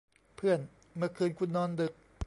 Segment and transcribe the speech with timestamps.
[0.35, 0.59] เพื่อน
[0.95, 1.93] เมื่อคืนคุณนอนดึก